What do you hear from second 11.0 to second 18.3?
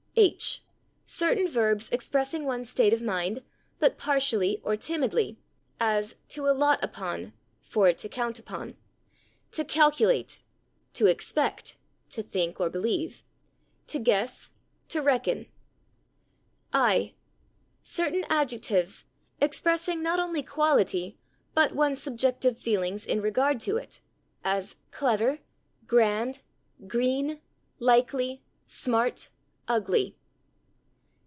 expect/ (/to think/ or /believe/), /to guess/, /to reckon/. i. "Certain